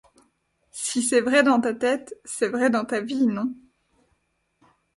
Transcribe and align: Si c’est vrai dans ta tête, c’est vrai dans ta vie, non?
Si 0.71 1.03
c’est 1.03 1.21
vrai 1.21 1.43
dans 1.43 1.61
ta 1.61 1.75
tête, 1.75 2.19
c’est 2.25 2.47
vrai 2.49 2.71
dans 2.71 2.85
ta 2.85 3.01
vie, 3.01 3.27
non? 3.27 3.53